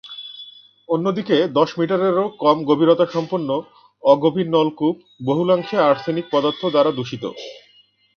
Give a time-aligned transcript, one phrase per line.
[0.89, 3.49] অন্যদিকে দশ মিটারেরও কম গভীরতাসম্পন্ন
[4.03, 4.95] অগভীর নলকূপ
[5.25, 7.23] বহুলাংশে আর্সেনিক পদার্থ দ্বারা দূষিত।